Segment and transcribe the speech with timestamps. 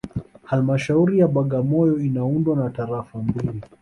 [0.43, 3.61] Halmashauri ya Bagamoyo inaundwa na tarafa mbili